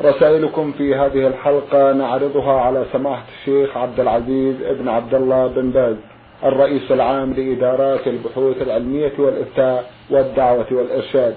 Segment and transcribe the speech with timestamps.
[0.00, 5.96] رسائلكم في هذه الحلقة نعرضها على سماحة الشيخ عبد العزيز ابن عبد الله بن باز
[6.44, 11.36] الرئيس العام لإدارات البحوث العلمية والإفتاء والدعوة والإرشاد.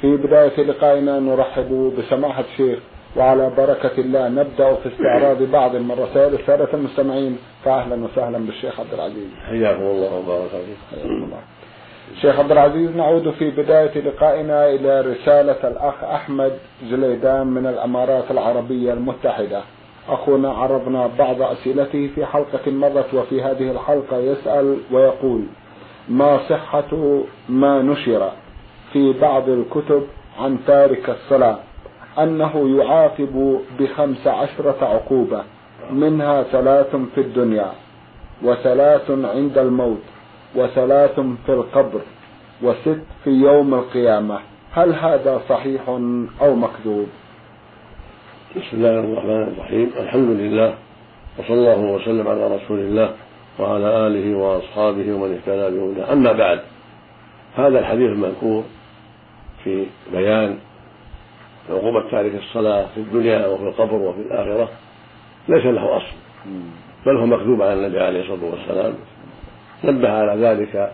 [0.00, 2.78] في بداية لقائنا نرحب بسماحة الشيخ
[3.16, 7.38] وعلى بركة الله نبدأ في استعراض بعض من رسائل السادة المستمعين.
[7.64, 9.28] فأهلا وسهلا بالشيخ عبد العزيز.
[9.48, 11.30] حياكم الله وبارك فيكم
[12.20, 16.52] شيخ عبد العزيز نعود في بداية لقائنا إلى رسالة الأخ أحمد
[16.90, 19.60] زليدان من الأمارات العربية المتحدة.
[20.08, 25.42] أخونا عرضنا بعض أسئلته في حلقة مضت وفي هذه الحلقة يسأل ويقول
[26.08, 28.30] ما صحة ما نشر
[28.92, 30.02] في بعض الكتب
[30.38, 31.58] عن تارك الصلاة؟
[32.18, 35.42] أنه يعاقب بخمس عشرة عقوبة
[35.90, 37.72] منها ثلاث في الدنيا
[38.42, 40.02] وثلاث عند الموت
[40.54, 42.00] وثلاث في القبر
[42.62, 44.38] وست في يوم القيامة.
[44.72, 45.88] هل هذا صحيح
[46.40, 47.06] أو مكذوب؟
[48.56, 49.90] بسم الله الرحمن الرحيم.
[49.96, 50.74] الحمد لله
[51.38, 53.14] وصلى الله وسلم على رسول الله
[53.58, 56.12] وعلى آله وأصحابه ومن اهتدى بهداه.
[56.12, 56.60] أما بعد
[57.56, 58.64] هذا الحديث المذكور
[59.64, 60.58] في بيان
[61.70, 64.68] عقوبة تارك الصلاة في الدنيا وفي القبر وفي الآخرة
[65.48, 66.16] ليس له أصل
[67.06, 68.94] بل هو مكذوب على النبي عليه الصلاة والسلام.
[69.84, 70.92] نبه على ذلك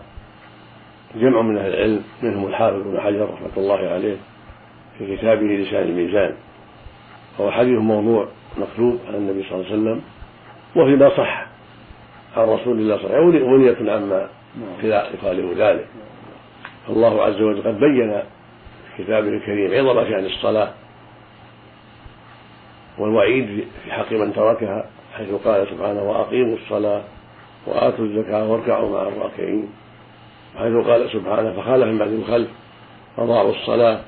[1.15, 4.17] جمع من أهل العلم منهم الحافظ بن حجر رحمة الله عليه
[4.97, 6.35] في كتابه لسان الميزان.
[7.39, 10.01] وهو حديث موضوع مكتوب عن النبي صلى الله عليه وسلم
[10.75, 11.47] وفيما صح
[12.37, 14.27] عن رسول الله صلى الله عليه وسلم ولية عما
[14.83, 15.85] يخالف ذلك.
[16.87, 18.21] فالله عز وجل قد بين
[18.97, 20.71] في كتابه الكريم عظم شأن الصلاة
[22.97, 24.85] والوعيد في حق من تركها
[25.17, 27.01] حيث قال سبحانه وأقيموا الصلاة
[27.65, 29.69] وآتوا الزكاة واركعوا مع الراكعين
[30.57, 32.49] حيث قال سبحانه فخالف من بعد الخلف
[33.17, 34.01] أضاعوا الصلاة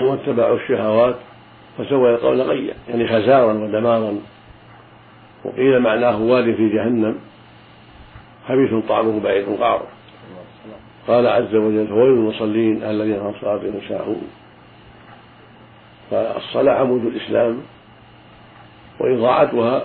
[0.00, 1.16] واتبعوا الشهوات
[1.78, 4.18] فسوى يلقون غيا يعني خزارا ودمارا.
[5.44, 7.18] وقيل معناه واد في جهنم
[8.48, 9.82] خبيث طعمه بعيد قعر
[11.08, 14.22] قال عز وجل فويل المصلين الذين هم صلاتهم ساهون
[16.10, 17.62] فالصلاة عمود الإسلام
[19.00, 19.84] وإضاعتها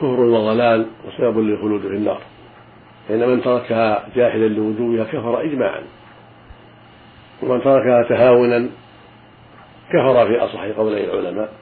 [0.00, 2.20] كفر وضلال وسبب للخلود في النار.
[3.08, 5.82] فإن من تركها جاحدا لوجوبها كفر إجماعا.
[7.42, 8.68] ومن تركها تهاونا
[9.92, 11.52] كفر في أصح قولي العلماء.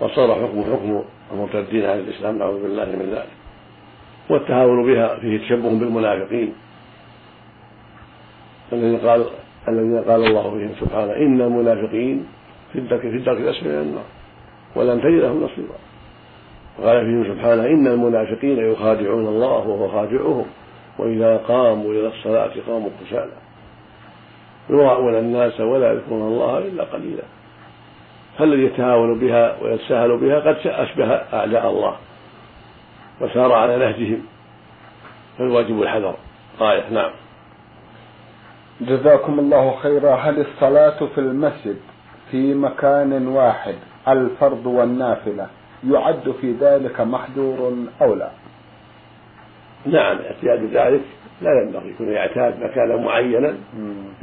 [0.00, 1.02] وصار حكم حكم
[1.32, 3.28] المرتدين عن الإسلام نعوذ بالله من ذلك.
[4.30, 6.52] والتهاون بها فيه تشبه بالمنافقين.
[8.72, 9.26] الذين قال
[9.68, 12.26] الذين قال الله فيهم سبحانه إن المنافقين
[12.72, 14.04] في الدرك في الدرك الأسفل من النار.
[14.76, 15.89] ولن تجد لهم نصيرا
[16.80, 20.46] وقال فيهم سبحانه إن المنافقين يخادعون الله وهو خادعهم
[20.98, 23.32] وإذا قاموا إلى الصلاة قاموا كسالى
[24.70, 27.22] يراءون الناس ولا يذكرون الله إلا قليلا.
[28.38, 31.96] فالذي يتهاون بها ويتساهل بها قد أشبه أعداء الله
[33.20, 34.22] وسار على نهجهم.
[35.38, 36.14] فالواجب الحذر.
[36.60, 37.10] غاية نعم.
[38.80, 40.14] جزاكم الله خيرا.
[40.14, 41.76] هل الصلاة في المسجد
[42.30, 43.74] في مكان واحد
[44.08, 45.46] الفرض والنافلة؟
[45.88, 48.30] يعد في ذلك محذور أو لا؟
[49.86, 51.00] نعم اعتياد ذلك
[51.42, 51.90] لا ينبغي.
[51.90, 53.54] يكون يعتاد مكانا معينا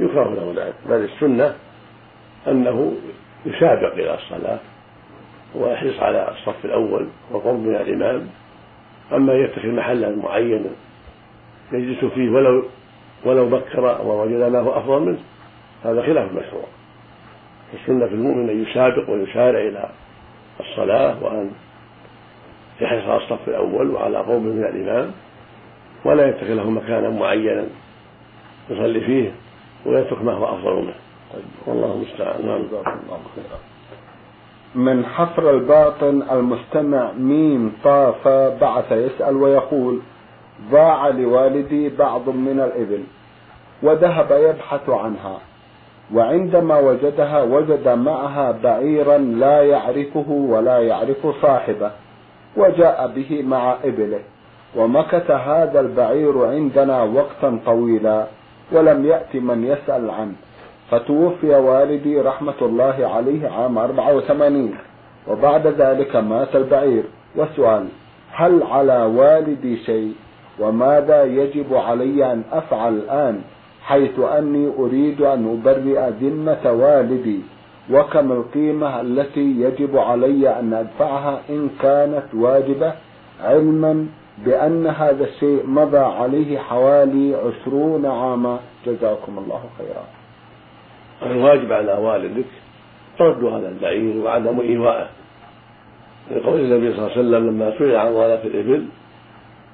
[0.00, 0.74] يكره له ذلك.
[0.88, 1.54] بل السنة
[2.48, 2.94] أنه
[3.46, 4.58] يسابق إلى الصلاة
[5.54, 8.28] ويحرص على الصف الأول والقرب من الإمام.
[9.12, 10.70] أما يتخذ محلا معينا
[11.72, 12.64] يجلس فيه ولو
[13.24, 15.18] ولو بكر ووجد ما هو أفضل منه
[15.84, 16.64] هذا خلاف المشروع
[17.74, 19.88] السنة في المؤمن أن يسابق ويسارع إلى
[20.60, 21.50] الصلاة وأن
[22.80, 25.12] يحرص على الصف الأول وعلى قوم من الإمام
[26.04, 27.64] ولا يتخذ له مكانا معينا
[28.70, 29.32] يصلي فيه
[29.86, 30.94] ويترك ما هو أفضل منه.
[31.66, 32.46] والله المستعان.
[32.46, 32.62] نعم.
[34.74, 38.28] من حفر الباطن المستمع ميم طاف
[38.60, 40.00] بعث يسأل ويقول
[40.70, 43.04] ضاع لوالدي بعض من الإبل
[43.82, 45.38] وذهب يبحث عنها.
[46.14, 51.90] وعندما وجدها وجد معها بعيرا لا يعرفه ولا يعرف صاحبه
[52.56, 54.20] وجاء به مع إبله.
[54.76, 58.26] ومكث هذا البعير عندنا وقتا طويلا
[58.72, 60.32] ولم يأت من يسأل عنه.
[60.90, 64.74] فتوفي والدي رحمة الله عليه عام 84
[65.28, 67.02] وبعد ذلك مات البعير.
[67.36, 67.86] والسؤال
[68.32, 70.14] هل على والدي شيء؟
[70.58, 73.40] وماذا يجب علي أن أفعل الآن؟
[73.88, 77.40] حيث أني أريد أن أبرئ ذمة والدي
[77.90, 82.92] وكم القيمة التي يجب علي أن أدفعها إن كانت واجبة
[83.44, 84.06] علما
[84.44, 88.58] بأن هذا الشيء مضى عليه حوالي عشرون عاما.
[88.86, 90.04] جزاكم الله خيرا.
[91.32, 92.50] الواجب على والدك
[93.20, 95.08] رد هذا البعير وعدم إيواءه.
[96.30, 98.84] لقول النبي صلى الله عليه وسلم لما سئل عن ضلالة الإبل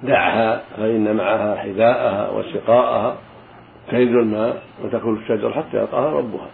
[0.02, 3.16] دعها فإن معها حذاءها وسقاءها
[3.88, 6.48] تجد الماء وتأكل الشجر حتى يلقاها ربها.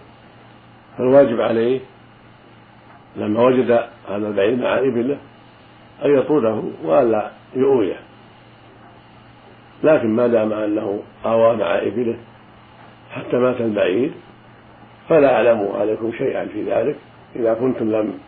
[0.98, 1.80] فالواجب عليه
[3.16, 3.70] لما وجد
[4.08, 5.16] هذا البعير مع إبله
[6.04, 7.96] أن يطرده وألا يؤويه.
[9.84, 12.16] لكن ما دام أنه آوى مع إبله
[13.10, 14.10] حتى مات البعير
[15.08, 16.96] فلا أعلم عليكم شيئا في ذلك.
[17.36, 18.18] إذا كنتم لم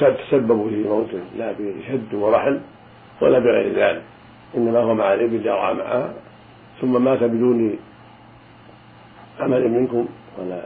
[0.00, 2.60] تسببوا في موته لا بشد ورحل
[3.20, 4.02] ولا بغير ذلك.
[4.56, 6.14] إنما هو مع الإبل يرعى معها
[6.82, 7.78] ثم مات بدون
[9.40, 10.06] عمل منكم
[10.38, 10.60] ولا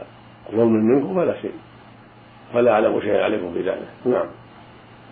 [0.51, 1.51] ظلم منكم فلا شيء.
[2.53, 3.89] فلا أعلم شيئا عليكم في ذلك.
[4.05, 4.25] نعم.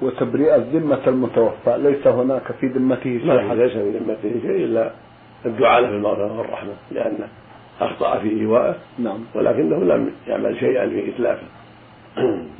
[0.01, 3.53] وتبرئة ذمة المتوفى ليس هناك في ذمته شيء.
[3.53, 4.91] ليس في ذمته شيء إلا
[5.45, 7.27] الدعاء له بالمغفرة والرحمة لأنه
[7.81, 9.19] أخطأ في إيوائه نعم.
[9.35, 11.47] ولكنه لم يعمل شيئا في إتلافه.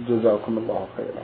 [0.09, 1.23] جزاكم الله خيرا.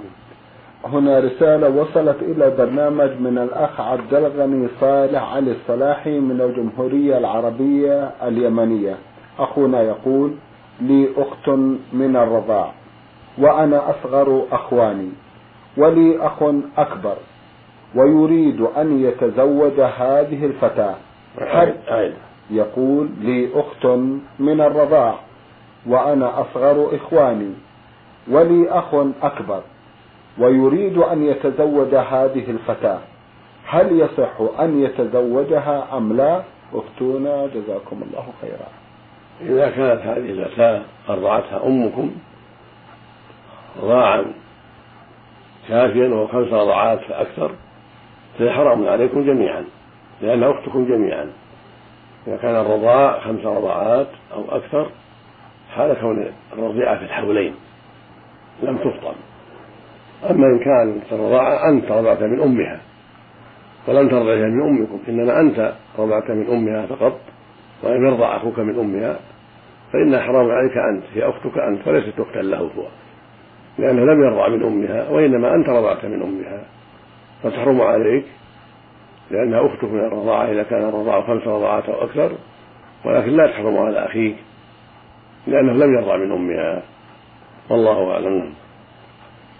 [0.85, 8.11] هنا رسالة وصلت إلى برنامج من الأخ عبد الغني صالح علي الصلاحي من الجمهورية العربية
[8.23, 8.95] اليمنية.
[9.39, 10.31] أخونا يقول
[10.81, 11.49] لي أخت
[11.93, 12.71] من الرضاع
[13.37, 15.09] وأنا أصغر أخواني
[15.77, 16.43] ولي أخ
[16.77, 17.15] أكبر
[17.95, 20.95] ويريد أن يتزوج هذه الفتاة.
[22.51, 23.85] يقول لي أخت
[24.39, 25.15] من الرضاع
[25.87, 27.53] وأنا أصغر إخواني
[28.31, 29.61] ولي أخ أكبر.
[30.41, 32.99] ويريد أن يتزوج هذه الفتاة.
[33.65, 36.43] هل يصح أن يتزوجها أم لا؟
[36.73, 38.67] افتونا جزاكم الله خيرا.
[39.41, 42.11] إذا كانت هذه الفتاة أرضعتها أمكم
[43.83, 44.25] رضاعا
[45.67, 47.51] كافيا وهو خمس رضعات فأكثر
[48.39, 49.65] فهي حرام عليكم جميعا
[50.21, 51.31] لأنها أختكم جميعا.
[52.27, 54.89] إذا كان الرضاع خمس رضعات أو أكثر
[55.75, 57.55] حال كون الرضيعة في الحولين
[58.63, 59.13] لم تفطم.
[60.29, 62.79] أما إن كانت الرضاعة أنت رضعت من أمها.
[63.87, 64.99] ولم ترضعها من أمكم.
[65.09, 67.19] إنما أنت رضعت من أمها فقط.
[67.83, 69.19] ولم يرضع أخوك من أمها
[69.93, 71.03] فإنها حرام عليك أنت.
[71.13, 72.87] هي أختك أنت وليست أختا له هو.
[73.79, 76.63] لأنه لم يرضع من أمها وإنما أنت رضعت من أمها.
[77.43, 78.25] فتحرم عليك
[79.31, 80.51] لأنها أختك من الرضاعة.
[80.51, 82.31] إذا كان الرضاعة خمس رضاعات أو أكثر.
[83.05, 84.35] ولكن لا تحرم على أخيك.
[85.47, 86.81] لأنه لم يرضع من أمها.
[87.69, 88.53] والله أعلم.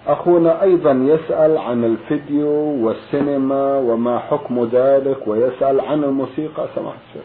[0.08, 2.50] أخونا أيضا يسأل عن الفيديو
[2.86, 6.68] والسينما وما حكم ذلك ويسأل عن الموسيقى.
[6.76, 7.24] سماحة الشيخ.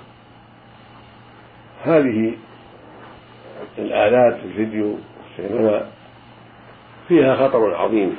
[1.82, 2.34] هذه
[3.78, 4.94] الآلات الفيديو
[5.38, 5.87] والسينما
[7.08, 8.17] فيها خطر عظيم.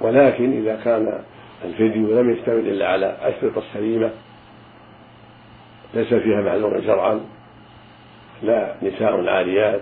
[0.00, 1.22] ولكن إذا كان
[1.64, 4.10] الفيديو لم يشتمل إلا على أشرطة السليمة
[5.94, 7.20] ليس فيها معذور شرعا
[8.42, 9.80] لا نساء عاريات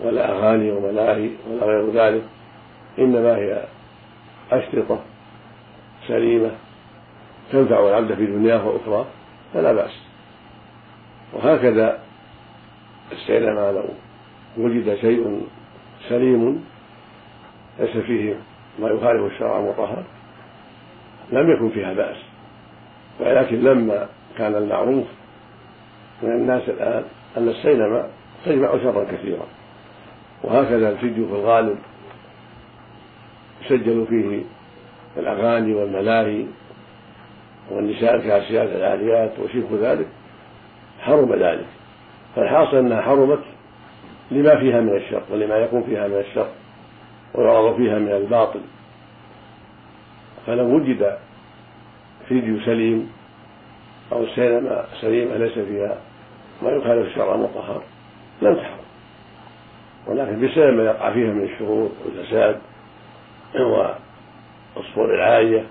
[0.00, 2.22] ولا أغاني وملاهي ولا غير ذلك.
[3.00, 3.64] إنما هي
[4.52, 4.98] أشرطة
[6.08, 6.50] سليمة
[7.52, 9.06] تنفع العبد في دنياه وأخرى
[9.54, 9.92] فلا بأس.
[11.32, 11.98] وهكذا
[13.12, 13.84] السينما لو
[14.58, 15.46] وجد شيء
[16.08, 16.64] سليم
[17.78, 18.34] ليس فيه
[18.78, 20.02] ما يخالف الشرع المطهر
[21.32, 22.16] لم يكن فيها بأس.
[23.20, 25.06] ولكن لما كان المعروف
[26.22, 27.04] من الناس الآن
[27.36, 28.08] أن السينما
[28.46, 29.46] تجمع شرا كثيرا.
[30.42, 31.78] وهكذا الفيديو في الغالب
[33.60, 34.42] يسجل فيه
[35.16, 36.44] الأغاني والملاهي
[37.70, 40.06] والنساء الكاسيات العاريات وشبه ذلك
[41.00, 41.66] حرم ذلك.
[42.36, 43.40] فالحاصل أنها حرمت
[44.30, 46.48] لما فيها من الشر ولما يكون فيها من الشر
[47.34, 48.60] ويعرض فيها من الباطل.
[50.46, 51.18] فلو وجد
[52.28, 53.12] فيديو سليم
[54.12, 55.98] أو سينما سليمة ليس فيها
[56.62, 57.82] ما يخالف الشرع المطهر.
[58.42, 58.80] لم تحرم.
[60.06, 62.58] ولكن بسبب ما يقع فيها من الشرور والفساد
[63.54, 65.64] والصور العالية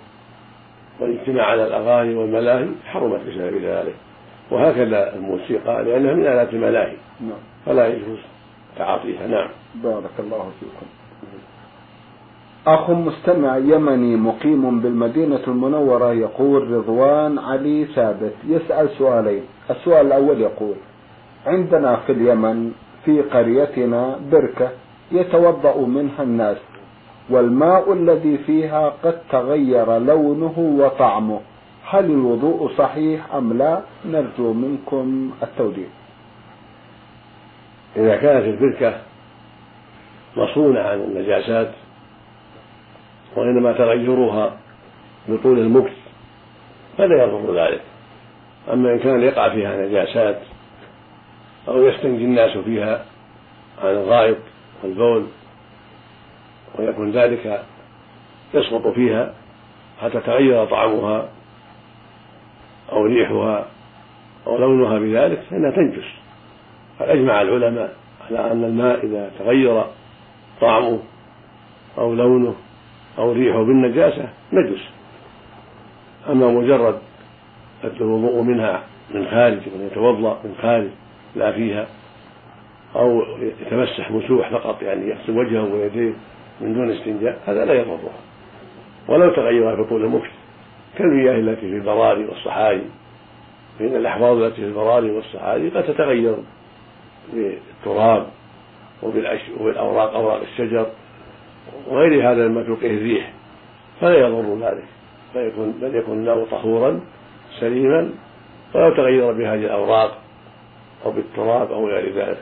[0.99, 3.95] والاجتماع على الأغاني والملاهي حرمت بسبب ذلك.
[4.51, 6.95] وهكذا الموسيقى لأنها من آلات الملاهي.
[7.21, 7.39] نعم.
[7.65, 8.19] فلا يجوز
[8.77, 9.27] تعاطيها.
[9.27, 9.49] نعم.
[9.75, 10.85] بارك الله فيكم.
[12.67, 18.33] أخ مستمع يمني مقيم بالمدينة المنورة يقول رضوان علي ثابت.
[18.47, 19.43] يسأل سؤالين.
[19.69, 20.75] السؤال الأول يقول
[21.45, 22.71] عندنا في اليمن
[23.05, 24.69] في قريتنا بركة
[25.11, 26.57] يتوضأ منها الناس.
[27.29, 31.39] والماء الذي فيها قد تغير لونه وطعمه.
[31.85, 35.87] هل الوضوء صحيح أم لا؟ نرجو منكم التوجيه
[37.97, 39.01] إذا كانت البركة
[40.37, 41.71] مصونة عن النجاسات
[43.35, 44.57] وإنما تغيرها
[45.27, 45.97] بطول المكث
[46.97, 47.81] فلا يضر ذلك.
[48.73, 50.39] أما إن كان يقع فيها نجاسات
[51.67, 53.05] أو يستنجي الناس فيها
[53.83, 54.37] عن الغائط
[54.83, 55.25] والبول
[56.75, 57.63] ويكون ذلك
[58.53, 59.33] يسقط فيها
[60.01, 61.29] حتى تغير طعمها
[62.91, 63.65] أو ريحها
[64.47, 66.07] أو لونها بذلك فإنها تنجس.
[66.99, 67.95] قد أجمع العلماء
[68.27, 69.83] على أن الماء إذا تغير
[70.61, 70.99] طعمه
[71.97, 72.55] أو لونه
[73.17, 74.81] أو ريحه بالنجاسة نجس.
[76.29, 76.99] أما مجرد
[77.83, 80.89] الوضوء منها من خارج من يتوضأ من خارج
[81.35, 81.87] لا فيها
[82.95, 83.23] أو
[83.61, 86.13] يتمسح مسوح فقط يعني يغسل وجهه ويديه
[86.61, 88.11] من دون استنجاء هذا لا يضره
[89.07, 90.29] ولو تغير في طول المكث
[90.97, 92.85] كالمياه التي في البراري والصحاري.
[93.79, 96.35] فإن الأحواض التي في البراري والصحاري قد تتغير
[97.33, 98.27] بالتراب
[99.03, 100.85] وبالأوراق أوراق الشجر
[101.87, 103.33] وغير هذا مما تلقيه الريح.
[104.01, 104.85] فلا يضر ذلك.
[105.33, 106.99] فيكون بل يكون الماء طهورا
[107.59, 108.09] سليما
[108.75, 110.17] ولو تغير بهذه الأوراق
[111.05, 112.39] أو بالتراب أو غير ذلك.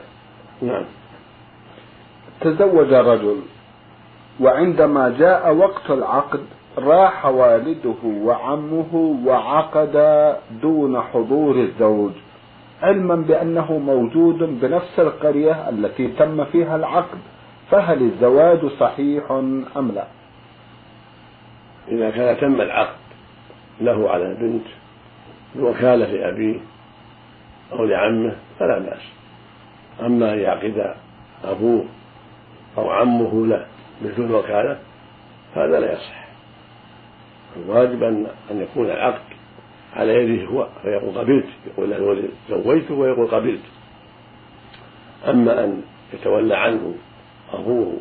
[0.62, 0.84] نعم.
[2.40, 3.42] تزوج رجل
[4.40, 6.40] وعندما جاء وقت العقد
[6.78, 9.96] راح والده وعمه وعقد
[10.62, 12.12] دون حضور الزوج
[12.82, 17.18] علما بأنه موجود بنفس القرية التي تم فيها العقد
[17.70, 19.30] فهل الزواج صحيح
[19.76, 20.04] أم لا؟
[21.88, 22.96] إذا كان تم العقد
[23.80, 24.66] له على البنت
[25.54, 26.60] بوكالة لأبيه
[27.72, 29.02] أو لعمه فلا بأس.
[30.00, 30.94] أما أن يعقد
[31.44, 31.84] أبوه
[32.78, 33.66] أو عمه له
[34.00, 34.78] بدون وكالة
[35.54, 36.28] هذا لا يصح.
[37.56, 39.22] الواجب أن أن يكون العقد
[39.96, 43.62] على يده هو فيقول قبلت يقول له زوجته ويقول قبلت.
[45.28, 45.82] أما أن
[46.14, 46.94] يتولى عنه
[47.52, 48.00] أبوه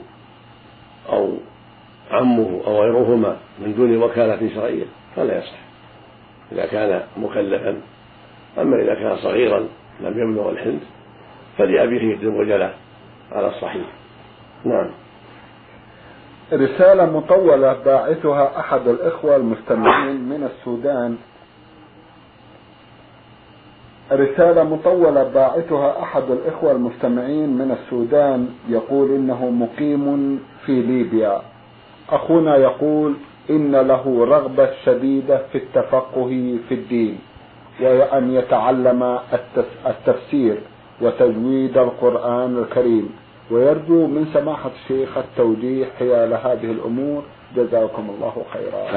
[1.09, 1.37] أو
[2.11, 4.85] عمه أو غيرهما من دون وكالة شرعية
[5.15, 5.57] فلا يصح.
[6.51, 7.81] إذا كان مكلفا
[8.57, 9.67] أما إذا كان صغيرا
[9.99, 10.81] لم يبلغ الحنث
[11.57, 12.73] فلأبيه يتزوج له
[13.31, 13.85] على الصحيح.
[14.65, 14.89] نعم.
[16.53, 21.17] رسالة مطولة باعثها أحد الإخوة المستمعين من السودان.
[24.11, 31.41] رسالة مطولة باعثها أحد الإخوة المستمعين من السودان يقول إنه مقيم في ليبيا.
[32.09, 33.13] أخونا يقول
[33.49, 37.19] إن له رغبة شديدة في التفقه في الدين
[37.81, 39.19] وأن يتعلم
[39.87, 40.57] التفسير
[41.01, 43.09] وتجويد القرآن الكريم.
[43.51, 47.23] ويرجو من سماحة الشيخ التوجيه حيال هذه الأمور.
[47.55, 48.91] جزاكم الله خيرا.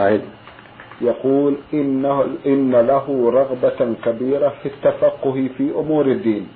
[1.00, 6.48] يقول إنه إن له رغبة كبيرة في التفقه في أمور الدين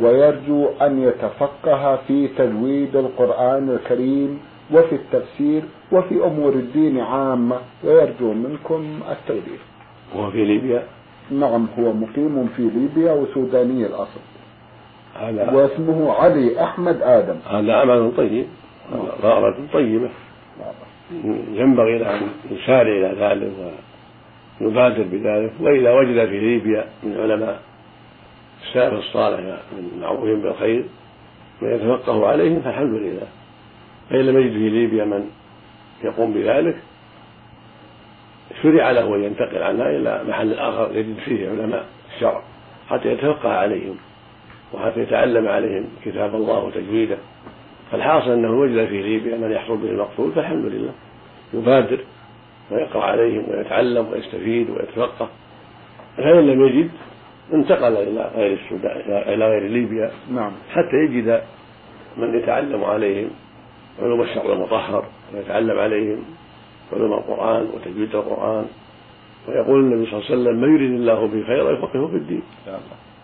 [0.00, 4.40] ويرجو أن يتفقه في تجويد القرآن الكريم
[4.72, 7.56] وفي التفسير وفي أمور الدين عامة.
[7.84, 9.62] ويرجو منكم التوجيه.
[10.16, 10.82] هو في ليبيا؟
[11.30, 14.20] نعم هو مقيم في ليبيا وسوداني الأصل.
[15.20, 17.36] هذا واسمه علي أحمد آدم.
[17.50, 18.46] هذا عمل طيب.
[19.22, 20.08] غارة طيبة.
[21.52, 23.52] ينبغي له أن يسارع إلى ذلك
[24.60, 25.52] ويبادر بذلك.
[25.60, 27.60] وإذا وجد في ليبيا من علماء
[28.62, 30.84] السلف الصالح من المعروفين بالخير
[31.62, 33.26] من يتفقه عليهم فالحمد لله.
[34.10, 35.30] فإن لم يجد في ليبيا من
[36.04, 36.76] يقوم بذلك
[38.62, 42.42] شرع له أن ينتقل عنها إلى محل آخر يجد فيه علماء الشرع
[42.88, 43.96] حتى يتفقه عليهم.
[44.74, 47.16] وحتى يتعلم عليهم كتاب الله وتجويده.
[47.90, 50.92] فالحاصل أنه وجد في ليبيا من يحصل به المقصود فالحمد لله.
[51.54, 51.98] يبادر
[52.70, 55.28] ويقرأ عليهم ويتعلم ويستفيد ويتفقه.
[56.16, 56.90] فإن لم يجد
[57.52, 59.00] انتقل إلى غير السودان
[59.34, 60.10] إلى غير ليبيا.
[60.30, 60.52] نعم.
[60.70, 61.42] حتى يجد
[62.16, 63.30] من يتعلم عليهم
[64.02, 66.24] علوم الشرع المطهر ويتعلم عليهم
[66.92, 68.66] علوم القرآن وتجويد القرآن.
[69.48, 72.42] ويقول النبي صلى الله عليه وسلم من يريد الله به خيرا يفقهه في الدين.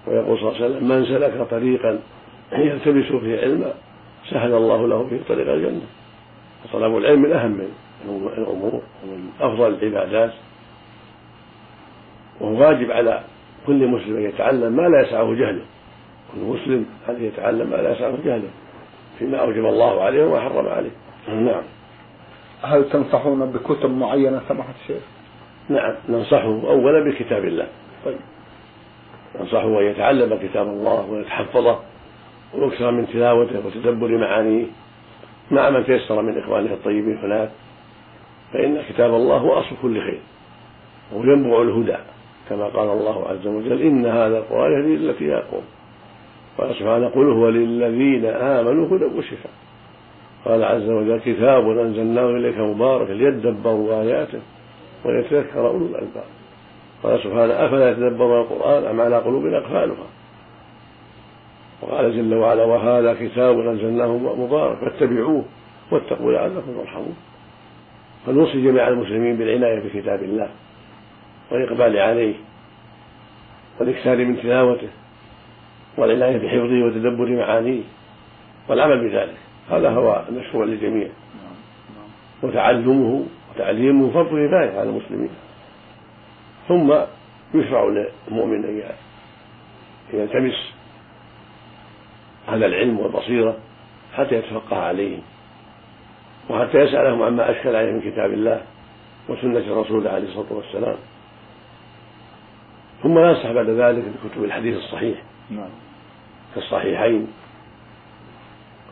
[0.08, 1.98] ويقول صلى الله عليه وسلم من سلك طريقا
[2.52, 3.72] يلتمس فيه علما
[4.30, 5.86] سهل الله له به طريق الجنة.
[6.64, 7.60] فطلب العلم من أهم
[8.38, 10.32] الأمور ومن أفضل العبادات.
[12.40, 13.22] وهو واجب على
[13.66, 15.62] كل مسلم أن يتعلم ما لا يسعه جهله.
[16.32, 18.50] كل مسلم أن يتعلم ما لا يسعه جهله؟
[19.18, 20.90] فيما أوجب الله عليه وما حرم عليه.
[21.28, 21.62] نعم.
[22.62, 25.02] هل تنصحون بكتب معينة سماحة الشيخ؟
[25.68, 27.66] نعم ننصحه أولا بكتاب الله.
[28.04, 28.18] طيب.
[29.40, 31.78] ننصحه أن يتعلم كتاب الله ويتحفظه
[32.54, 34.66] ويكثر من تلاوته وتدبر معانيه
[35.50, 37.50] مع من تيسر من إخوانه الطيبين هناك.
[38.52, 40.20] فإن كتاب الله هو أصل كل خير
[41.12, 41.96] وينبع الهدى
[42.48, 45.42] كما قال الله عز وجل إن هذا القرآن يهدي للتي هي
[46.58, 49.52] قال سبحانه قل هو للذين آمنوا هدى وشفاء.
[50.44, 54.40] قال عز وجل كتاب أنزلناه إليك مبارك ليدبروا آياته
[55.04, 56.24] ويتذكر أولو الألباب.
[57.02, 60.06] قال سبحانه أفلا يتدبرون القرآن أم على قلوب أقفالها؟
[61.82, 65.44] وقال جل وعلا وهذا كتاب أنزلناه مبارك فاتبعوه
[65.90, 67.16] واتقوا لعلكم ترحمون.
[68.26, 70.48] فنوصي جميع المسلمين بالعناية بكتاب الله
[71.50, 72.34] والإقبال عليه
[73.80, 74.88] والإكثار من تلاوته
[75.96, 77.82] والعناية بحفظه وتدبر معانيه
[78.68, 79.36] والعمل بذلك.
[79.70, 81.08] هذا هو المشروع للجميع.
[82.42, 83.24] وتعلمه
[83.54, 85.30] وتعليمه فرض كفاية على المسلمين.
[86.68, 86.94] ثم
[87.54, 88.82] يشرع للمؤمن أن
[90.12, 90.72] يلتمس
[92.48, 93.56] هذا العلم والبصيرة
[94.14, 95.22] حتى يتفقه عليهم
[96.50, 98.62] وحتى يسألهم عما أشكل عليه من كتاب الله
[99.28, 100.96] وسنة الرسول عليه الصلاة والسلام.
[103.02, 105.18] ثم ينصح بعد ذلك بكتب الحديث الصحيح
[105.50, 105.70] نعم.
[106.54, 107.26] في الصحيحين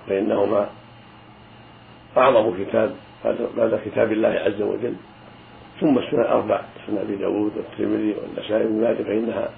[0.08, 0.68] فإنهما
[2.16, 2.94] أعظم كتاب
[3.56, 4.94] بعد كتاب الله عز وجل.
[5.80, 9.48] ثم السنن الأربع سنن أبي داود والترمذي والنسائي بن ماجه فإنها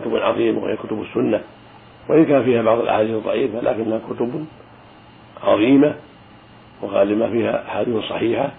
[0.00, 1.40] كتب عظيمة وهي كتب السنة.
[2.08, 4.46] وإن كان فيها بعض الأحاديث الضعيفة لكنها كتب
[5.42, 5.94] عظيمة
[6.82, 8.50] وغالب ما فيها أحاديث صحيحة.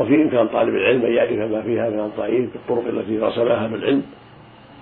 [0.00, 4.02] وفي إمكان طالب العلم أن يعرف ما فيها من الضعيف بالطرق التي رسمها بالعلم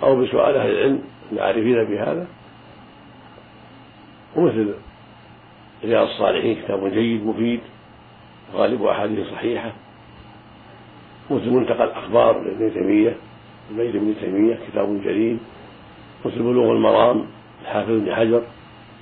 [0.02, 2.26] أو بسؤال أهل العلم العارفين بهذا.
[4.36, 4.74] ومثل
[5.84, 7.60] رياض الصالحين كتاب جيد مفيد
[8.54, 9.72] غالب أحاديث صحيحة.
[11.30, 13.16] مثل منتقى الأخبار لابن تيمية
[13.70, 15.38] البيت ابن تيمية كتاب جليل.
[16.24, 17.24] مثل بلوغ المرام
[17.62, 18.42] الحافظ ابن حجر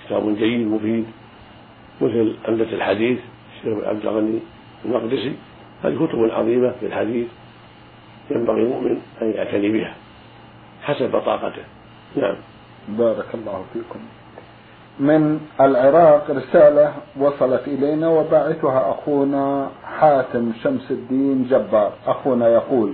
[0.07, 1.05] كتاب جيد مفيد.
[2.01, 3.19] مثل عمدة الحديث
[3.57, 4.39] الشيخ عبد الغني
[4.85, 5.33] المقدسي.
[5.85, 7.27] هذه كتب عظيمة في الحديث
[8.31, 9.95] ينبغي المؤمن أن يعتني بها.
[10.83, 11.63] حسب طاقته.
[12.17, 12.37] نعم.
[12.89, 14.01] بارك الله فيكم.
[15.01, 21.93] من العراق رسالة وصلت إلينا وباعثها أخونا حاتم شمس الدين جبار.
[22.07, 22.93] أخونا يقول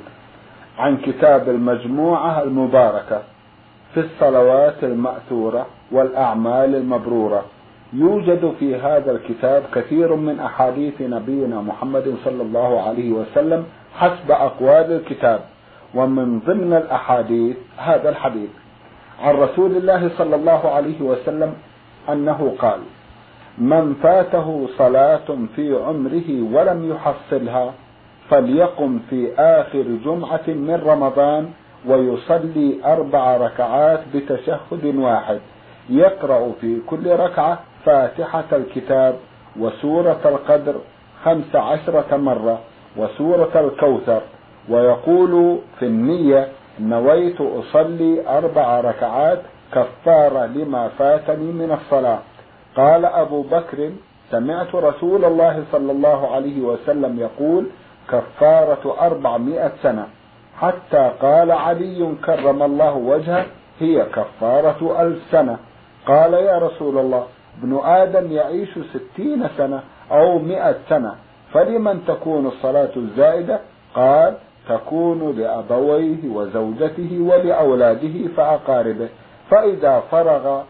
[0.78, 3.22] عن كتاب المجموعة المباركة
[3.94, 7.44] في الصلوات المأثورة والأعمال المبرورة
[7.92, 14.92] يوجد في هذا الكتاب كثير من أحاديث نبينا محمد صلى الله عليه وسلم حسب أقوال
[14.92, 15.40] الكتاب
[15.94, 18.50] ومن ضمن الأحاديث هذا الحديث.
[19.22, 21.54] عن رسول الله صلى الله عليه وسلم
[22.08, 22.80] أنه قال
[23.58, 27.72] من فاته صلاة في عمره ولم يحصلها
[28.30, 31.50] فليقم في آخر جمعة من رمضان
[31.88, 35.38] ويصلي أربع ركعات بتشهد واحد.
[35.90, 39.14] يقرأ في كل ركعة فاتحة الكتاب
[39.60, 40.74] وسورة القدر
[41.24, 42.58] خمس عشرة مرة
[42.96, 44.20] وسورة الكوثر
[44.68, 46.48] ويقول في النية
[46.80, 49.38] نويت أصلي أربع ركعات
[49.72, 52.18] كفارة لما فاتني من الصلاة.
[52.76, 53.90] قال أبو بكر
[54.30, 57.66] سمعت رسول الله صلى الله عليه وسلم يقول
[58.08, 60.06] كفارة أربعمائة سنة.
[60.60, 63.46] حتى قال علي كرم الله وجهه
[63.80, 65.58] هي كفارة ألف سنة.
[66.06, 67.26] قال يا رسول الله
[67.58, 69.80] ابن آدم يعيش ستين سنة
[70.10, 71.14] أو مئة سنة
[71.52, 73.60] فلمن تكون الصلاة الزائدة؟
[73.94, 74.34] قال
[74.68, 79.08] تكون لأبويه وزوجته ولأولاده فأقاربه
[79.50, 80.62] فإذا فرغ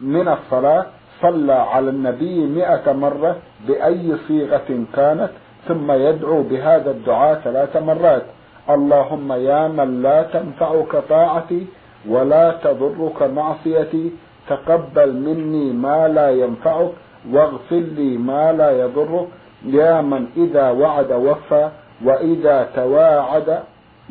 [0.00, 0.86] من الصلاة
[1.22, 3.36] صلى على النبي مئة مرة
[3.68, 5.30] بأي صيغة كانت
[5.68, 8.22] ثم يدعو بهذا الدعاء ثلاث مرات.
[8.70, 11.66] اللهم يا من لا تنفعك طاعتي
[12.08, 14.12] ولا تضرك معصيتي
[14.48, 16.90] تقبل مني ما لا ينفعك
[17.32, 19.28] واغفر لي ما لا يضرك.
[19.64, 21.68] يا من إذا وعد وفى
[22.04, 23.58] وإذا تواعد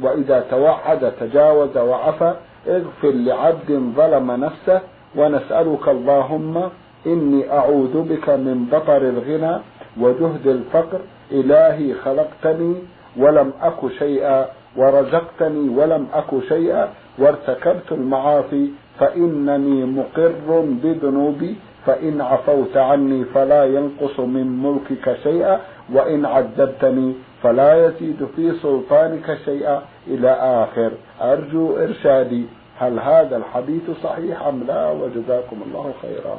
[0.04, 2.34] وإذا توعد تجاوز وعفى
[2.67, 4.82] اغفر لعبد ظلم نفسه
[5.15, 6.69] ونسألك اللهم
[7.05, 9.57] إني أعوذ بك من بطر الغنى
[9.99, 10.99] وجهد الفقر.
[11.31, 12.75] إلهي خلقتني
[13.17, 14.45] ولم أك شيئا
[14.77, 24.63] ورزقتني ولم أك شيئا وارتكبت المعاصي فإنني مقر بذنوبي فإن عفوت عني فلا ينقص من
[24.63, 25.59] ملكك شيئا
[25.93, 29.81] وإن عذبتني فلا يزيد في سلطانك شيئا.
[30.07, 32.45] إلى آخر أرجو إرشادي
[32.79, 36.38] هل هذا الحديث صحيح أم لا؟ وجزاكم الله خيرا.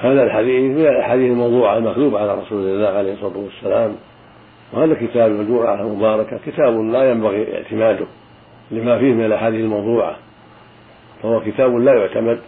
[0.00, 3.96] هذا الحديث من الأحاديث الموضوعة المكذوبة على رسول الله عليه الصلاة والسلام.
[4.72, 8.06] وهذا كتاب المجموعة المباركة كتاب لا ينبغي اعتماده
[8.70, 10.16] لما فيه من الأحاديث الموضوعة.
[11.22, 12.38] فهو كتاب لا يعتمد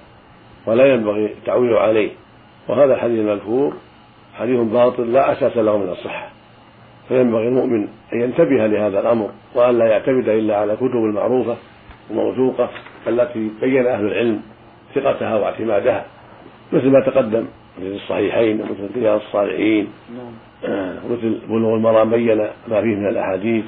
[0.67, 2.11] ولا ينبغي التعويل عليه.
[2.69, 3.75] وهذا الحديث المذكور
[4.39, 6.29] حديث باطل لا أساس له من الصحة.
[7.09, 11.57] فينبغي المؤمن أن ينتبه لهذا الأمر وأن لا يعتمد إلا على كتب المعروفة
[12.11, 12.69] الموثوقة
[13.09, 14.41] التي بين أهل العلم
[14.95, 16.05] ثقتها واعتمادها.
[16.73, 17.47] مثل ما تقدم
[17.79, 20.95] مثل الصحيحين ومثل رياض الصالحين نعم.
[21.49, 23.65] بلوغ المرام بين ما فيه من الأحاديث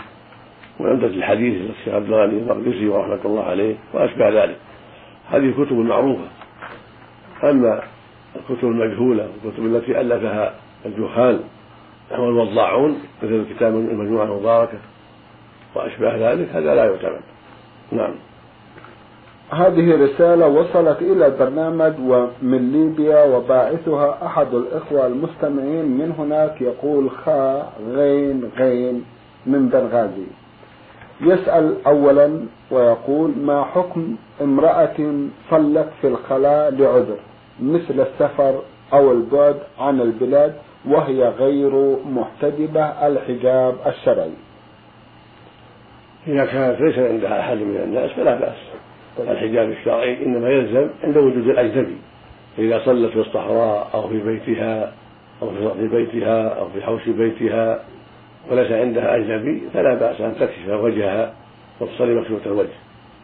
[0.80, 4.56] وعمدة الحديث للشيخ عبد الغني المقدسي ورحمة الله عليه وأشبه ذلك.
[5.30, 6.24] هذه الكتب المعروفة
[7.44, 7.82] أما
[8.36, 10.54] الكتب المجهولة والكتب التي ألفها
[10.86, 11.40] الجهال
[12.10, 14.78] والوضاعون مثل كتاب المجموعة المباركة
[15.74, 17.20] وأشباه ذلك هذا لا يعتمد
[17.92, 18.14] نعم.
[19.50, 25.84] هذه رسالة وصلت إلى البرنامج ومن ليبيا وباعثها أحد الإخوة المستمعين.
[25.84, 29.04] من هناك يقول خاء غين غين
[29.46, 30.26] من بنغازي.
[31.20, 34.96] يسأل أولا ويقول ما حكم امرأة
[35.50, 37.18] صلت في الخلاء لعذر
[37.62, 40.54] مثل السفر أو البعد عن البلاد
[40.88, 44.32] وهي غير محتجبة الحجاب الشرعي؟
[46.26, 48.80] إذا كانت ليس عندها أحد من الناس فلا بأس.
[49.18, 51.96] الحجاب الشرعي إنما يلزم عند وجود الأجنبي
[52.58, 54.92] إذا صلت في الصحراء أو في بيتها
[55.42, 57.84] أو في سطح بيتها أو في حوش بيتها
[58.50, 61.34] وليس عندها أجنبي فلا بأس أن تكشف وجهها
[61.80, 62.68] وتصلي مكشوفة الوجه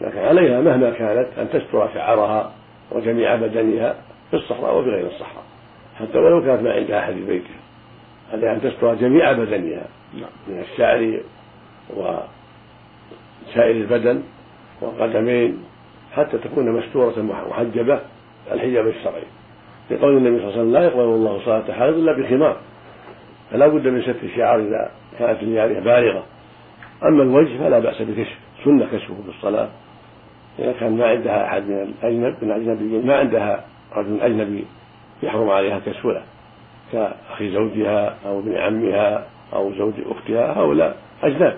[0.01, 2.53] لكن عليها مهما كانت أن تستر شعرها
[2.93, 3.95] وجميع بدنها
[4.31, 5.45] في الصحراء وفي غير الصحراء
[5.99, 7.61] حتى ولو كانت ما عندها أحد في بيتها
[8.33, 10.31] عليها أن تستر جميع بدنها نعم.
[10.49, 11.21] من الشعر
[11.91, 14.23] وسائر البدن
[14.81, 15.65] والقدمين
[16.17, 17.15] حتى تكون مستورة
[17.51, 18.01] محجبة
[18.53, 19.23] الحجاب الشرعي.
[19.91, 22.57] لقول النبي صلى الله عليه وسلم لا يقبل الله صلاة حائض إلا بخمار.
[23.51, 26.25] فلا بد من ستر الشعر إذا كانت الجارية بالغة.
[27.05, 28.39] أما الوجه فلا بأس بكشف.
[28.65, 29.69] سنة كشفه في الصلاة
[30.59, 33.65] إذا كان ما عندها أحد من الأجنب من الأجنبيين ما عندها
[33.97, 34.65] رجل أجنبي
[35.23, 36.23] يحرم عليها كسوله.
[36.93, 41.57] كأخي زوجها أو ابن عمها أو زوج أختها هؤلاء أجناب.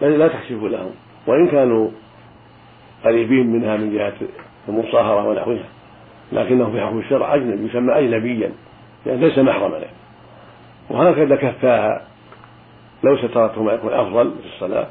[0.00, 0.90] بل لا تكشف لهم.
[1.26, 1.90] وإن كانوا
[3.04, 4.12] قريبين منها من جهة
[4.68, 5.64] المصاهرة ونحوها
[6.32, 8.52] لكنه في حكم الشرع أجنبي يسمى أجنبيا
[9.06, 9.76] يعني ليس محرما.
[9.76, 9.88] له
[10.90, 12.02] وهكذا كفاها
[13.04, 14.86] لو سترتهما يكون أفضل في الصلاة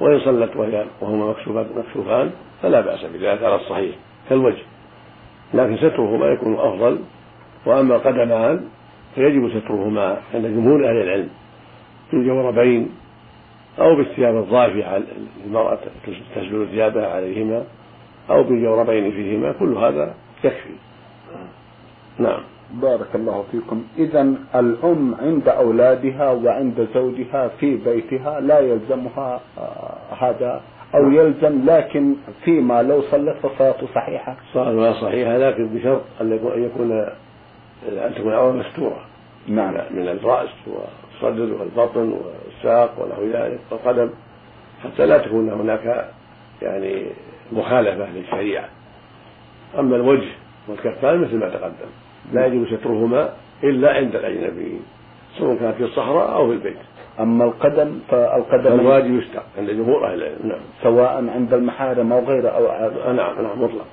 [0.00, 1.34] وإن صلت وهي وهما
[1.76, 2.30] مكشوفان
[2.62, 3.96] فلا بأس بذلك على الصحيح
[4.28, 4.62] كالوجه.
[5.54, 6.98] لكن سترهما يكون أفضل
[7.66, 8.64] وأما القدمان
[9.14, 11.28] فيجب سترهما عند جمهور أهل العلم.
[12.10, 12.90] في الجوربين
[13.80, 15.02] أو بالثياب الضافية
[15.46, 15.78] المرأة
[16.34, 17.64] تسبل ثيابها عليهما
[18.30, 20.14] أو بالجوربين فيهما كل هذا
[20.44, 20.70] يكفي.
[22.18, 22.40] نعم.
[22.70, 23.84] بارك الله فيكم.
[23.98, 30.60] إذا الأم عند أولادها وعند زوجها في بيتها لا يلزمها آه، هذا
[30.94, 32.14] أو يلزم لكن
[32.44, 34.36] فيما لو صلت فصلاته صحيحة.
[34.54, 36.92] صلاة صحيحة لكن بشرط أن يكون
[37.88, 39.04] أن تكون العورة مستورة.
[39.48, 39.74] نعم.
[39.90, 40.48] من الرأس
[41.22, 44.10] والصدر والبطن والساق ونحو ذلك والقدم
[44.84, 46.08] حتى لا تكون هناك
[46.62, 47.06] يعني
[47.52, 48.68] مخالفة للشريعة.
[49.78, 50.28] أما الوجه
[50.68, 51.90] والكفان مثل ما تقدم.
[52.32, 53.32] لا يجب سترهما
[53.64, 54.82] إلا عند الأجنبيين
[55.38, 56.76] سواء كانت في الصحراء أو في البيت.
[57.20, 60.60] أما القدم فالقدم الواجب يستر عند جمهور أهل العلم نعم.
[60.82, 63.84] سواء عند المحارم أو غيره أو نعم نعم مطلقا.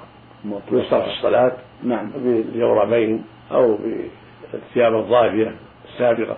[0.46, 0.84] مطلقا.
[0.84, 1.52] يستر في الصلاة
[1.84, 2.12] نعم.
[2.16, 3.78] بالجوربين أو
[4.54, 5.56] بالثياب الضافية
[5.94, 6.38] السابقة.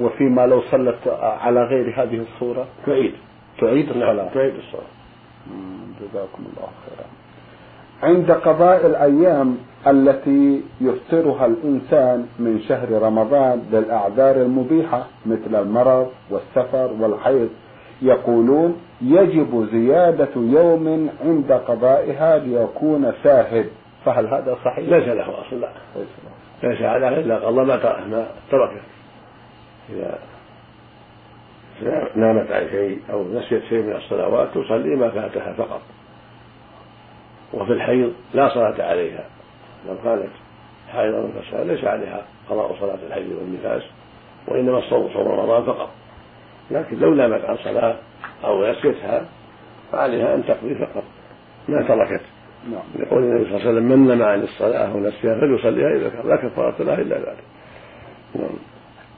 [0.00, 3.12] وفيما لو صلت على غير هذه الصورة تعيد.
[3.60, 4.12] تعيد الصلاة.
[4.12, 4.28] نعم.
[4.34, 4.82] تعيد الصلاة.
[6.00, 7.06] جزاكم الله خيرا.
[8.02, 17.48] عند قضاء الأيام التي يفطرها الإنسان من شهر رمضان للأعذار المبيحة مثل المرض والسفر والحيض
[18.02, 23.66] يقولون يجب زيادة يوم عند قضائها ليكون شاهد.
[24.04, 25.68] فهل هذا صحيح؟ ليس له أصل لا.
[26.62, 27.62] ليس على إلا ما
[28.10, 28.80] ما تركه.
[29.92, 30.18] إذا
[32.14, 35.82] نامت عن شيء أو نسيت شيء من الصلوات تصلي ما فاتها فقط.
[37.52, 39.24] وفي الحيض لا صلاة عليها.
[39.88, 40.30] لو كانت
[40.92, 43.82] حائضا نفسها ليس عليها قضاء صلاة الحيض والنفاس
[44.48, 45.90] وإنما الصوم صوم رمضان فقط.
[46.70, 47.96] لكن لو نامت عن صلاة
[48.44, 49.28] أو نسيتها
[49.92, 51.04] فعليها أن تقضي فقط
[51.68, 52.22] ما تركت.
[52.70, 53.06] نعم.
[53.06, 56.28] يقول النبي صلى الله عليه وسلم من نام عن الصلاة أو نسيها فليصليها إذا كان
[56.28, 57.44] لا كفارة لها إلا ذلك.
[58.34, 58.56] نعم.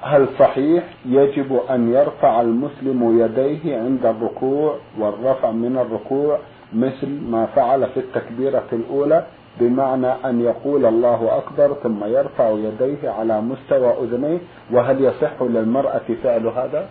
[0.03, 6.39] هل صحيح يجب أن يرفع المسلم يديه عند الركوع والرفع من الركوع
[6.73, 9.27] مثل ما فعل في التكبيرة الأولى
[9.61, 14.39] بمعنى أن يقول الله أكبر ثم يرفع يديه على مستوى أذنيه
[14.71, 16.89] وهل يصح للمرأة فعل هذا؟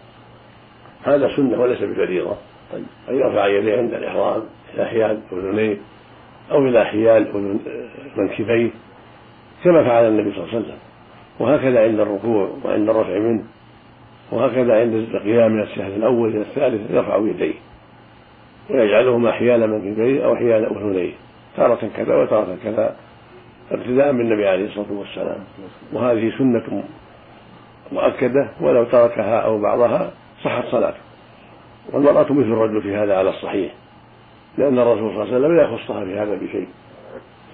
[1.04, 2.36] هذا سنة وليس بفريضة
[2.74, 2.86] طيب.
[3.10, 4.42] أن يرفع يديه عند الإحرام
[4.74, 5.78] إلى حيال أذنيه
[6.52, 7.28] أو إلى حيال
[8.18, 8.70] منكبيه
[9.64, 10.91] كما فعل النبي صلى الله عليه وسلم
[11.42, 13.44] وهكذا عند الركوع وعند الرفع منه
[14.32, 17.54] وهكذا عند القيام من السهل الأول إلى الثالث يرفع يديه
[18.70, 21.12] ويجعلهما حيال منكبيه أو حيال أذنيه
[21.58, 22.96] تارة كذا وتارة كذا
[23.72, 25.38] ابتداء بالنبي عليه الصلاة والسلام.
[25.94, 26.84] وهذه سنة
[27.92, 30.12] مؤكدة ولو تركها أو بعضها
[30.44, 31.00] صحت صلاته.
[31.94, 33.72] والمرأة مثل الرجل في هذا على الصحيح
[34.58, 36.68] لأن الرسول صلى الله عليه وسلم لا يخصها في هذا بشيء.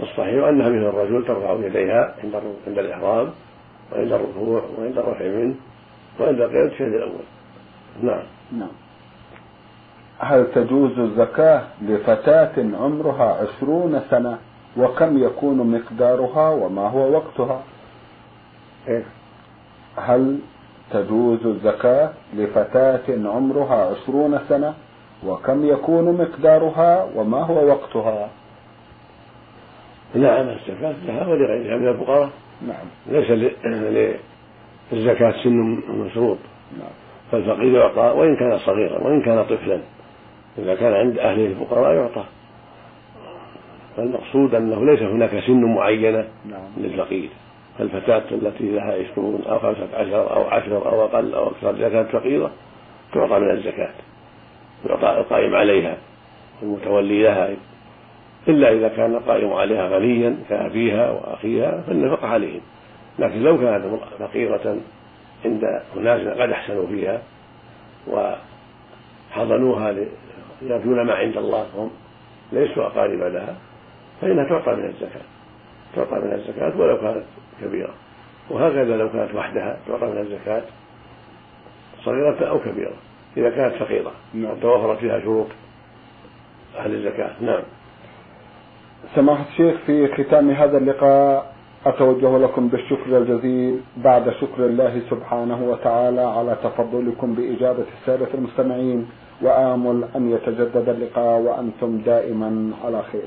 [0.02, 2.16] الصحيح أنها مثل الرجل ترفع يديها
[2.68, 3.30] عند الإحرام
[3.92, 5.56] وعند الركوع وعند الرفع منه
[6.20, 7.24] وعند قيادة الشهد الأول.
[8.04, 8.24] نعم.
[8.52, 8.70] نعم.
[10.20, 14.38] هل تجوز الزكاة لفتاة عمرها عشرون سنة
[14.78, 17.62] وكم يكون مقدارها وما هو وقتها؟
[18.88, 19.04] إيه؟
[19.98, 20.40] هل
[20.92, 24.74] تجوز الزكاة لفتاة عمرها عشرون سنة
[25.26, 28.30] وكم يكون مقدارها وما هو وقتها؟
[30.16, 32.30] نعم الزكاة لها ولغيرها من الفقراء.
[32.62, 32.86] نعم.
[33.08, 33.32] ليس
[34.92, 36.38] للزكاة سن مشروط.
[36.80, 36.90] نعم.
[37.32, 39.80] فالفقير يعطى وإن كان صغيرا وإن كان طفلا.
[40.58, 42.24] إذا كان عند أهله الفقراء يعطى.
[43.98, 46.68] فالمقصود أنه ليس هناك سن معينة نعم.
[46.78, 47.30] للفقير.
[47.78, 52.10] فالفتاة التي لها عشرون أو خمسة عشر أو عشر أو أقل أو أكثر إذا كانت
[52.10, 52.52] فقيرة
[53.14, 53.94] تعطى من الزكاة.
[54.86, 55.98] يعطى القائم عليها.
[56.64, 57.56] المتولي لها
[58.48, 62.62] إلا إذا كان القائم عليها غنيا كأبيها وأخيها فالنفقة عليهم.
[63.20, 63.86] لكن لو كانت
[64.20, 64.78] فقيرة
[65.46, 65.64] عند
[65.98, 67.22] أناس قد أحسنوا فيها
[68.08, 69.96] وحضنوها
[70.62, 71.92] يرجون ما عند الله هم
[72.52, 73.56] ليسوا أقارب لها
[74.22, 75.22] فإنها تعطى من الزكاة
[75.96, 77.24] تعطى من الزكاة ولو كانت
[77.62, 77.94] كبيرة.
[78.50, 80.64] وهكذا لو كانت وحدها تعطى من الزكاة
[82.04, 82.94] صغيرة أو كبيرة
[83.38, 84.12] إذا كانت فقيرة.
[84.34, 84.56] نعم.
[84.62, 85.48] توفرت فيها شروط
[86.78, 87.32] أهل الزكاة.
[87.42, 87.62] نعم.
[89.16, 91.54] سماحة الشيخ في ختام هذا اللقاء
[91.86, 99.08] أتوجه لكم بالشكر الجزيل بعد شكر الله سبحانه وتعالى على تفضلكم بإجابة السادة المستمعين
[99.42, 103.22] وآمل أن يتجدد اللقاء وأنتم دائما على خير.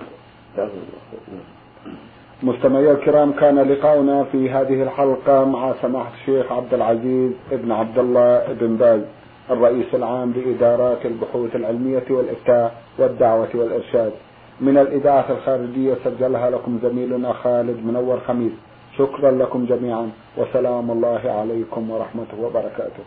[2.42, 8.42] مستمعي الكرام كان لقاؤنا في هذه الحلقة مع سماحة الشيخ عبد العزيز ابن عبد الله
[8.60, 9.00] بن باز
[9.50, 14.12] الرئيس العام لإدارات البحوث العلمية والإفتاء والدعوة والإرشاد.
[14.60, 18.52] من الإذاعة الخارجية سجلها لكم زميلنا خالد منور خميس.
[18.98, 23.04] شكرا لكم جميعا وسلام الله عليكم ورحمته وبركاته.